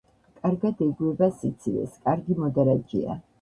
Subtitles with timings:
[0.37, 3.21] კარგად ეგუება სიცივეს, კარგი მოდარაჯეა.